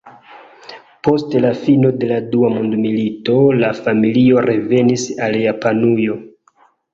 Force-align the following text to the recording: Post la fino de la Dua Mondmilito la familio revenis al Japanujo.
Post 1.07 1.35
la 1.43 1.51
fino 1.65 1.91
de 2.03 2.09
la 2.11 2.17
Dua 2.31 2.49
Mondmilito 2.53 3.35
la 3.59 3.69
familio 3.83 4.43
revenis 4.47 5.05
al 5.29 5.39
Japanujo. 5.45 6.19